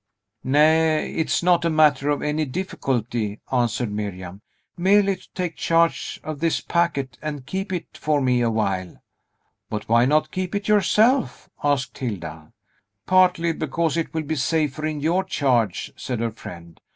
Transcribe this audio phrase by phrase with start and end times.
[0.43, 4.41] "Nay, it is not a matter of any difficulty," answered Miriam;
[4.75, 8.95] "merely to take charge of this packet, and keep it for me awhile."
[9.69, 12.51] "But why not keep it yourself?" asked Hilda.
[13.05, 16.81] "Partly because it will be safer in your charge," said her friend.